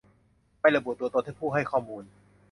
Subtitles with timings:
[0.61, 2.03] ไม่ระบุตัวตนผู้ให้ข้อมูล